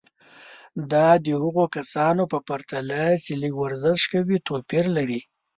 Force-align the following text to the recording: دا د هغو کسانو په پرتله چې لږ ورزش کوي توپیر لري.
دا 0.91 1.07
د 1.25 1.27
هغو 1.41 1.65
کسانو 1.75 2.23
په 2.33 2.39
پرتله 2.47 3.03
چې 3.23 3.31
لږ 3.41 3.53
ورزش 3.61 4.01
کوي 4.13 4.37
توپیر 4.47 4.85
لري. 4.97 5.21